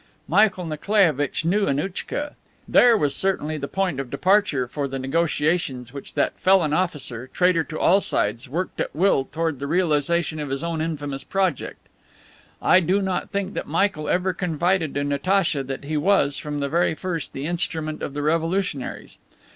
"Michael 0.27 0.65
Nikolaievitch 0.65 1.45
knew 1.45 1.67
Annouchka. 1.67 2.33
There 2.67 2.97
was 2.97 3.15
certainly 3.15 3.59
the 3.59 3.67
point 3.67 3.99
of 3.99 4.09
departure 4.09 4.67
for 4.67 4.87
the 4.87 4.97
negotiations 4.97 5.93
which 5.93 6.15
that 6.15 6.39
felon 6.39 6.73
officer, 6.73 7.27
traitor 7.27 7.63
to 7.65 7.79
all 7.79 8.01
sides, 8.01 8.49
worked 8.49 8.81
at 8.81 8.95
will 8.95 9.25
toward 9.25 9.59
the 9.59 9.67
realization 9.67 10.39
of 10.39 10.49
his 10.49 10.63
own 10.63 10.81
infamous 10.81 11.23
project. 11.23 11.87
I 12.63 12.79
do 12.79 12.99
not 12.99 13.29
think 13.29 13.53
that 13.53 13.67
Michael 13.67 14.09
ever 14.09 14.33
confided 14.33 14.95
to 14.95 15.03
Natacha 15.03 15.61
that 15.65 15.83
he 15.83 15.97
was, 15.97 16.37
from 16.39 16.57
the 16.57 16.67
very 16.67 16.95
first, 16.95 17.33
the 17.33 17.45
instrument 17.45 18.01
of 18.01 18.15
the 18.15 18.23
revolutionaries. 18.23 19.19